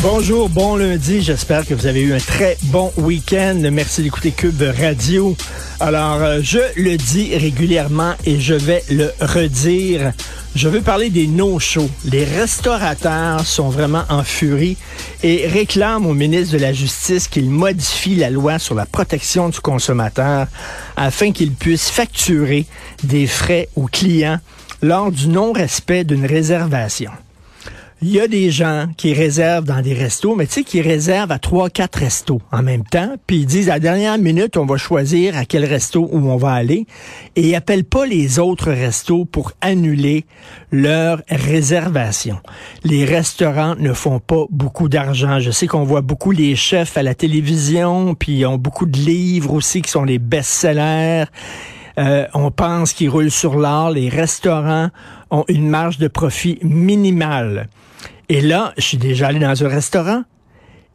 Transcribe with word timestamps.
Bonjour, 0.00 0.48
bon 0.48 0.76
lundi. 0.76 1.22
J'espère 1.22 1.66
que 1.66 1.74
vous 1.74 1.86
avez 1.86 2.00
eu 2.00 2.14
un 2.14 2.18
très 2.20 2.56
bon 2.64 2.92
week-end. 2.96 3.60
Merci 3.72 4.02
d'écouter 4.02 4.30
Cube 4.30 4.62
Radio. 4.80 5.36
Alors, 5.80 6.22
euh, 6.22 6.38
je 6.40 6.60
le 6.76 6.96
dis 6.96 7.36
régulièrement 7.36 8.14
et 8.24 8.38
je 8.38 8.54
vais 8.54 8.84
le 8.90 9.10
redire. 9.20 10.12
Je 10.54 10.68
veux 10.68 10.82
parler 10.82 11.10
des 11.10 11.26
no-shows. 11.26 11.90
Les 12.04 12.24
restaurateurs 12.24 13.44
sont 13.44 13.70
vraiment 13.70 14.04
en 14.08 14.22
furie 14.22 14.76
et 15.22 15.46
réclament 15.48 16.06
au 16.06 16.14
ministre 16.14 16.54
de 16.54 16.62
la 16.62 16.72
Justice 16.72 17.26
qu'il 17.26 17.50
modifie 17.50 18.14
la 18.14 18.30
loi 18.30 18.58
sur 18.58 18.76
la 18.76 18.86
protection 18.86 19.48
du 19.48 19.60
consommateur 19.60 20.46
afin 20.96 21.32
qu'il 21.32 21.52
puisse 21.52 21.90
facturer 21.90 22.66
des 23.02 23.26
frais 23.26 23.68
aux 23.74 23.86
clients 23.86 24.38
lors 24.80 25.10
du 25.10 25.26
non-respect 25.26 26.04
d'une 26.04 26.24
réservation 26.24 27.10
il 28.00 28.10
y 28.10 28.20
a 28.20 28.28
des 28.28 28.50
gens 28.50 28.86
qui 28.96 29.12
réservent 29.12 29.64
dans 29.64 29.80
des 29.82 29.94
restos, 29.94 30.36
mais 30.36 30.46
tu 30.46 30.54
sais, 30.54 30.62
qui 30.62 30.80
réservent 30.80 31.32
à 31.32 31.38
trois, 31.38 31.68
quatre 31.68 31.98
restos 31.98 32.40
en 32.52 32.62
même 32.62 32.84
temps, 32.84 33.14
puis 33.26 33.38
ils 33.38 33.46
disent 33.46 33.68
à 33.68 33.74
la 33.74 33.80
dernière 33.80 34.18
minute, 34.18 34.56
on 34.56 34.66
va 34.66 34.76
choisir 34.76 35.36
à 35.36 35.44
quel 35.44 35.64
resto 35.64 36.08
où 36.12 36.28
on 36.30 36.36
va 36.36 36.52
aller, 36.52 36.86
et 37.34 37.48
ils 37.48 37.54
appellent 37.56 37.84
pas 37.84 38.06
les 38.06 38.38
autres 38.38 38.70
restos 38.70 39.24
pour 39.24 39.52
annuler 39.60 40.26
leur 40.70 41.22
réservation. 41.28 42.38
Les 42.84 43.04
restaurants 43.04 43.74
ne 43.76 43.92
font 43.92 44.20
pas 44.20 44.44
beaucoup 44.50 44.88
d'argent. 44.88 45.40
Je 45.40 45.50
sais 45.50 45.66
qu'on 45.66 45.84
voit 45.84 46.02
beaucoup 46.02 46.30
les 46.30 46.54
chefs 46.54 46.96
à 46.96 47.02
la 47.02 47.14
télévision, 47.14 48.14
puis 48.14 48.32
ils 48.38 48.46
ont 48.46 48.58
beaucoup 48.58 48.86
de 48.86 48.98
livres 48.98 49.52
aussi 49.52 49.82
qui 49.82 49.90
sont 49.90 50.04
les 50.04 50.18
best-sellers. 50.18 51.24
Euh, 51.98 52.26
on 52.34 52.50
pense 52.50 52.92
qu'ils 52.92 53.10
roulent 53.10 53.30
sur 53.30 53.56
l'or. 53.56 53.90
Les 53.90 54.08
restaurants 54.08 54.90
ont 55.30 55.44
une 55.48 55.68
marge 55.68 55.98
de 55.98 56.08
profit 56.08 56.58
minimale. 56.62 57.68
Et 58.28 58.40
là, 58.40 58.72
je 58.76 58.82
suis 58.82 58.98
déjà 58.98 59.28
allé 59.28 59.40
dans 59.40 59.64
un 59.64 59.68
restaurant 59.68 60.22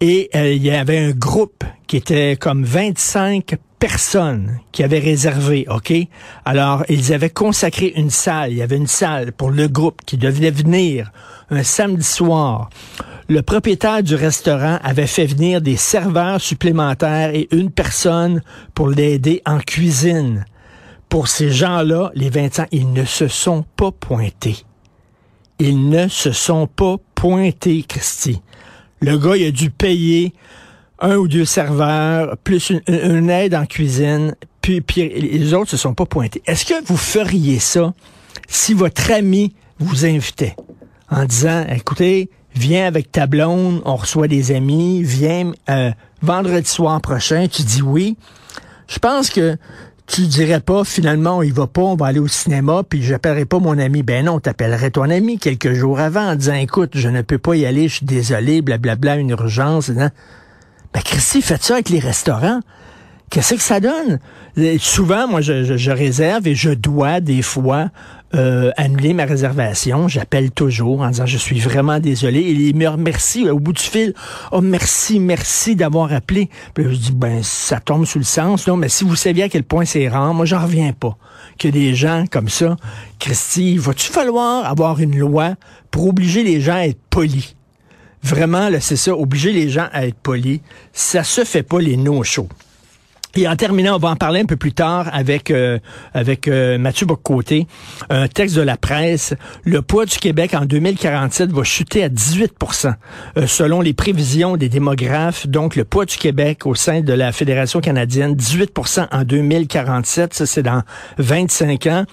et 0.00 0.30
euh, 0.34 0.52
il 0.52 0.62
y 0.62 0.70
avait 0.70 0.98
un 0.98 1.10
groupe 1.10 1.64
qui 1.86 1.96
était 1.96 2.36
comme 2.36 2.64
25 2.64 3.56
personnes 3.78 4.60
qui 4.72 4.82
avaient 4.82 4.98
réservé, 4.98 5.66
OK? 5.68 5.92
Alors, 6.44 6.84
ils 6.88 7.12
avaient 7.12 7.30
consacré 7.30 7.92
une 7.96 8.10
salle. 8.10 8.52
Il 8.52 8.58
y 8.58 8.62
avait 8.62 8.76
une 8.76 8.86
salle 8.86 9.32
pour 9.32 9.50
le 9.50 9.68
groupe 9.68 10.00
qui 10.04 10.16
devait 10.16 10.50
venir 10.50 11.10
un 11.50 11.62
samedi 11.62 12.04
soir. 12.04 12.70
Le 13.28 13.42
propriétaire 13.42 14.02
du 14.02 14.14
restaurant 14.14 14.78
avait 14.82 15.06
fait 15.06 15.26
venir 15.26 15.60
des 15.60 15.76
serveurs 15.76 16.40
supplémentaires 16.40 17.34
et 17.34 17.48
une 17.52 17.70
personne 17.70 18.42
pour 18.74 18.88
l'aider 18.88 19.42
en 19.46 19.58
cuisine. 19.58 20.44
Pour 21.08 21.28
ces 21.28 21.50
gens-là, 21.50 22.10
les 22.14 22.30
25, 22.30 22.68
ils 22.70 22.92
ne 22.92 23.04
se 23.04 23.28
sont 23.28 23.64
pas 23.76 23.90
pointés. 23.90 24.58
Ils 25.58 25.88
ne 25.88 26.08
se 26.08 26.32
sont 26.32 26.66
pas 26.66 26.96
pointés, 27.14 27.82
Christy. 27.82 28.42
Le 29.00 29.16
gars, 29.16 29.36
il 29.36 29.46
a 29.46 29.50
dû 29.50 29.70
payer 29.70 30.34
un 31.00 31.16
ou 31.16 31.28
deux 31.28 31.44
serveurs, 31.44 32.36
plus 32.38 32.72
une, 32.88 33.30
aide 33.30 33.54
en 33.54 33.66
cuisine, 33.66 34.34
puis, 34.60 34.80
puis 34.80 35.08
les 35.08 35.54
autres 35.54 35.70
se 35.70 35.76
sont 35.76 35.94
pas 35.94 36.06
pointés. 36.06 36.42
Est-ce 36.46 36.64
que 36.64 36.84
vous 36.84 36.96
feriez 36.96 37.58
ça 37.58 37.94
si 38.48 38.74
votre 38.74 39.10
ami 39.12 39.54
vous 39.78 40.04
invitait 40.04 40.56
en 41.10 41.24
disant, 41.24 41.64
écoutez, 41.68 42.30
viens 42.54 42.86
avec 42.86 43.12
ta 43.12 43.26
blonde, 43.26 43.80
on 43.84 43.96
reçoit 43.96 44.28
des 44.28 44.52
amis, 44.52 45.02
viens 45.02 45.52
euh, 45.70 45.90
vendredi 46.22 46.68
soir 46.68 47.00
prochain, 47.00 47.46
tu 47.48 47.62
dis 47.62 47.82
oui. 47.82 48.16
Je 48.88 48.98
pense 48.98 49.30
que 49.30 49.56
tu 50.08 50.22
dirais 50.22 50.60
pas 50.60 50.84
finalement 50.84 51.42
il 51.42 51.52
va 51.52 51.66
pas, 51.66 51.82
on 51.82 51.94
va 51.94 52.06
aller 52.06 52.18
au 52.18 52.28
cinéma, 52.28 52.82
puis 52.88 53.02
j'appellerai 53.02 53.44
pas 53.44 53.58
mon 53.58 53.78
ami. 53.78 54.02
Ben 54.02 54.24
non, 54.24 54.40
t'appellerais 54.40 54.90
ton 54.90 55.08
ami 55.08 55.38
quelques 55.38 55.74
jours 55.74 56.00
avant 56.00 56.32
en 56.32 56.34
disant 56.34 56.54
écoute, 56.54 56.92
je 56.94 57.08
ne 57.08 57.22
peux 57.22 57.38
pas 57.38 57.54
y 57.54 57.66
aller, 57.66 57.88
je 57.88 57.96
suis 57.96 58.06
désolé, 58.06 58.62
blablabla, 58.62 59.16
une 59.16 59.30
urgence. 59.30 59.90
Hein. 59.90 60.10
Ben 60.94 61.02
Christy, 61.02 61.42
faites 61.42 61.62
ça 61.62 61.74
avec 61.74 61.90
les 61.90 61.98
restaurants. 61.98 62.60
Qu'est-ce 63.30 63.54
que 63.54 63.60
ça 63.60 63.80
donne? 63.80 64.18
souvent, 64.80 65.28
moi, 65.28 65.40
je, 65.40 65.90
réserve 65.90 66.48
et 66.48 66.54
je 66.54 66.70
dois 66.70 67.20
des 67.20 67.42
fois 67.42 67.90
euh, 68.34 68.70
annuler 68.76 69.14
ma 69.14 69.24
réservation. 69.24 70.06
J'appelle 70.06 70.50
toujours 70.50 71.00
en 71.00 71.08
disant 71.08 71.26
je 71.26 71.38
suis 71.38 71.58
vraiment 71.60 71.98
désolé. 71.98 72.40
Et 72.40 72.52
il 72.52 72.76
me 72.76 72.86
remercie 72.86 73.48
au 73.48 73.58
bout 73.58 73.72
du 73.72 73.82
fil. 73.82 74.14
Oh 74.52 74.60
merci, 74.60 75.18
merci 75.18 75.76
d'avoir 75.76 76.12
appelé. 76.12 76.50
Puis 76.74 76.84
je 76.84 76.96
dis 76.96 77.12
ben 77.12 77.42
ça 77.42 77.80
tombe 77.80 78.04
sous 78.04 78.18
le 78.18 78.24
sens. 78.24 78.66
Non, 78.66 78.76
mais 78.76 78.88
si 78.88 79.04
vous 79.04 79.16
saviez 79.16 79.44
à 79.44 79.48
quel 79.48 79.64
point 79.64 79.84
c'est 79.84 80.08
rare, 80.08 80.34
moi 80.34 80.44
j'en 80.44 80.62
reviens 80.62 80.92
pas 80.92 81.16
que 81.58 81.68
des 81.68 81.94
gens 81.94 82.24
comme 82.30 82.48
ça. 82.48 82.76
Christy, 83.18 83.78
va-tu 83.78 84.10
falloir 84.10 84.66
avoir 84.66 85.00
une 85.00 85.18
loi 85.18 85.54
pour 85.90 86.06
obliger 86.06 86.42
les 86.42 86.60
gens 86.60 86.74
à 86.74 86.86
être 86.86 87.00
polis? 87.10 87.54
Vraiment, 88.22 88.68
là, 88.68 88.80
c'est 88.80 88.96
ça, 88.96 89.16
obliger 89.16 89.52
les 89.52 89.68
gens 89.68 89.88
à 89.92 90.06
être 90.06 90.18
polis. 90.18 90.60
Ça 90.92 91.24
se 91.24 91.44
fait 91.44 91.62
pas 91.62 91.80
les 91.80 91.96
no-shows. 91.96 92.48
Et 93.36 93.46
en 93.46 93.56
terminant, 93.56 93.96
on 93.96 93.98
va 93.98 94.08
en 94.08 94.16
parler 94.16 94.40
un 94.40 94.46
peu 94.46 94.56
plus 94.56 94.72
tard 94.72 95.08
avec 95.12 95.50
euh, 95.50 95.78
avec 96.14 96.48
euh, 96.48 96.78
Mathieu 96.78 97.06
Boccoté. 97.06 97.66
Un 98.08 98.26
texte 98.26 98.56
de 98.56 98.62
la 98.62 98.76
presse. 98.76 99.34
Le 99.64 99.82
poids 99.82 100.06
du 100.06 100.16
Québec 100.16 100.54
en 100.54 100.64
2047 100.64 101.52
va 101.52 101.62
chuter 101.62 102.02
à 102.02 102.08
18% 102.08 102.94
euh, 103.36 103.46
selon 103.46 103.82
les 103.82 103.92
prévisions 103.92 104.56
des 104.56 104.70
démographes. 104.70 105.46
Donc, 105.46 105.76
le 105.76 105.84
poids 105.84 106.06
du 106.06 106.16
Québec 106.16 106.64
au 106.64 106.74
sein 106.74 107.02
de 107.02 107.12
la 107.12 107.30
Fédération 107.32 107.80
canadienne, 107.80 108.34
18% 108.34 109.08
en 109.12 109.22
2047. 109.24 110.32
Ça, 110.32 110.46
c'est 110.46 110.62
dans 110.62 110.82
25 111.18 111.86
ans. 111.86 112.04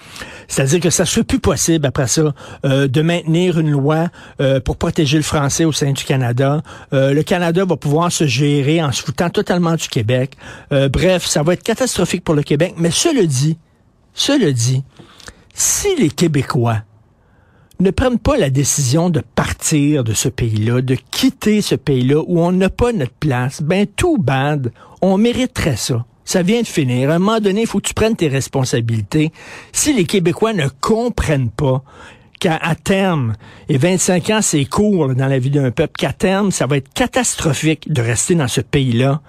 C'est-à-dire 0.48 0.80
que 0.80 0.90
ça 0.90 1.04
ne 1.04 1.08
serait 1.08 1.24
plus 1.24 1.40
possible 1.40 1.86
après 1.86 2.06
ça 2.08 2.34
de 2.62 3.02
maintenir 3.02 3.58
une 3.58 3.70
loi 3.70 4.08
pour 4.64 4.76
protéger 4.76 5.16
le 5.16 5.22
français 5.22 5.64
au 5.64 5.72
sein 5.72 5.92
du 5.92 6.04
Canada. 6.04 6.62
le 6.92 7.22
Canada 7.22 7.64
va 7.64 7.76
pouvoir 7.76 8.12
se 8.12 8.26
gérer 8.26 8.82
en 8.82 8.92
se 8.92 9.02
foutant 9.02 9.30
totalement 9.30 9.74
du 9.74 9.88
Québec. 9.88 10.36
Ça 11.20 11.42
va 11.42 11.54
être 11.54 11.62
catastrophique 11.62 12.24
pour 12.24 12.34
le 12.34 12.42
Québec. 12.42 12.74
Mais 12.76 12.90
cela 12.90 13.24
dit, 13.24 13.58
cela 14.14 14.52
dit, 14.52 14.82
si 15.54 15.94
les 15.96 16.10
Québécois 16.10 16.82
ne 17.80 17.90
prennent 17.90 18.18
pas 18.18 18.36
la 18.36 18.50
décision 18.50 19.10
de 19.10 19.20
partir 19.20 20.04
de 20.04 20.14
ce 20.14 20.28
pays-là, 20.28 20.80
de 20.80 20.96
quitter 21.10 21.60
ce 21.60 21.74
pays-là 21.74 22.22
où 22.26 22.40
on 22.40 22.52
n'a 22.52 22.70
pas 22.70 22.92
notre 22.92 23.12
place, 23.12 23.62
ben 23.62 23.86
tout 23.86 24.18
bad, 24.18 24.72
on 25.02 25.18
mériterait 25.18 25.76
ça. 25.76 26.04
Ça 26.24 26.42
vient 26.42 26.62
de 26.62 26.66
finir. 26.66 27.10
À 27.10 27.14
un 27.14 27.18
moment 27.18 27.40
donné, 27.40 27.62
il 27.62 27.66
faut 27.66 27.78
que 27.78 27.86
tu 27.88 27.94
prennes 27.94 28.16
tes 28.16 28.28
responsabilités. 28.28 29.30
Si 29.72 29.92
les 29.92 30.04
Québécois 30.04 30.54
ne 30.54 30.66
comprennent 30.80 31.50
pas 31.50 31.84
qu'à 32.40 32.58
terme, 32.82 33.34
et 33.68 33.78
25 33.78 34.30
ans, 34.30 34.42
c'est 34.42 34.64
court 34.64 35.14
dans 35.14 35.26
la 35.26 35.38
vie 35.38 35.50
d'un 35.50 35.70
peuple, 35.70 35.92
qu'à 35.96 36.12
terme, 36.12 36.50
ça 36.50 36.66
va 36.66 36.78
être 36.78 36.92
catastrophique 36.92 37.92
de 37.92 38.02
rester 38.02 38.34
dans 38.34 38.48
ce 38.48 38.60
pays-là, 38.60 39.20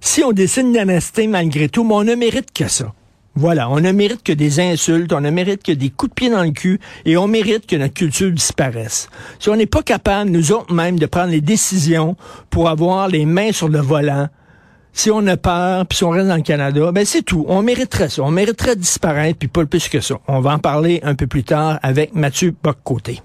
si 0.00 0.22
on 0.24 0.32
décide 0.32 0.72
d'en 0.72 0.86
rester 0.86 1.26
malgré 1.26 1.68
tout, 1.68 1.84
mais 1.84 1.94
on 1.94 2.04
ne 2.04 2.14
mérite 2.14 2.52
que 2.52 2.68
ça. 2.68 2.92
Voilà, 3.38 3.68
on 3.68 3.80
ne 3.80 3.92
mérite 3.92 4.22
que 4.22 4.32
des 4.32 4.60
insultes, 4.60 5.12
on 5.12 5.20
ne 5.20 5.28
mérite 5.28 5.62
que 5.62 5.72
des 5.72 5.90
coups 5.90 6.08
de 6.08 6.14
pied 6.14 6.30
dans 6.30 6.42
le 6.42 6.52
cul 6.52 6.80
et 7.04 7.18
on 7.18 7.28
mérite 7.28 7.66
que 7.66 7.76
notre 7.76 7.92
culture 7.92 8.30
disparaisse. 8.30 9.10
Si 9.38 9.50
on 9.50 9.56
n'est 9.56 9.66
pas 9.66 9.82
capable, 9.82 10.30
nous 10.30 10.52
autres 10.52 10.72
même, 10.72 10.98
de 10.98 11.04
prendre 11.04 11.30
les 11.32 11.42
décisions 11.42 12.16
pour 12.48 12.70
avoir 12.70 13.08
les 13.08 13.26
mains 13.26 13.52
sur 13.52 13.68
le 13.68 13.78
volant, 13.78 14.28
si 14.94 15.10
on 15.10 15.26
a 15.26 15.36
peur, 15.36 15.84
puis 15.84 15.98
si 15.98 16.04
on 16.04 16.10
reste 16.10 16.28
dans 16.28 16.36
le 16.36 16.42
Canada, 16.42 16.90
ben 16.92 17.04
c'est 17.04 17.20
tout. 17.20 17.44
On 17.48 17.60
mériterait 17.60 18.08
ça. 18.08 18.22
On 18.22 18.30
mériterait 18.30 18.76
de 18.76 18.80
disparaître, 18.80 19.38
puis 19.38 19.48
pas 19.48 19.66
plus 19.66 19.90
que 19.90 20.00
ça. 20.00 20.14
On 20.26 20.40
va 20.40 20.54
en 20.54 20.58
parler 20.58 21.00
un 21.02 21.14
peu 21.14 21.26
plus 21.26 21.44
tard 21.44 21.78
avec 21.82 22.14
Mathieu 22.14 22.54
Boccoté. 22.62 23.20